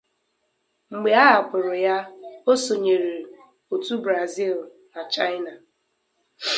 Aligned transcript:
Mgbe 0.91 1.11
a 1.21 1.23
hapụrụ 1.31 1.73
ya, 1.85 1.95
ọ 2.51 2.53
sonyere 2.65 3.13
otu 3.73 3.93
(Brazil), 4.03 4.57
na 4.93 5.01
(China). 5.13 5.53